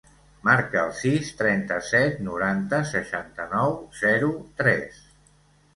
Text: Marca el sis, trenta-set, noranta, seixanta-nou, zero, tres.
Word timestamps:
Marca 0.45 0.79
el 0.83 0.93
sis, 0.99 1.29
trenta-set, 1.41 2.17
noranta, 2.29 2.81
seixanta-nou, 2.95 3.79
zero, 4.05 4.35
tres. 4.65 5.05